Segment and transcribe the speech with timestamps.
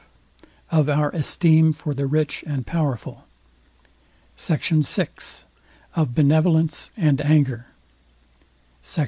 [0.01, 0.47] V
[0.79, 3.27] OF OUR ESTEEM FOR THE RICH AND POWERFUL
[4.35, 4.69] SECT.
[4.83, 5.09] VI
[5.95, 7.67] OF BENEVOLENCE AND ANGER
[8.81, 8.99] SECT.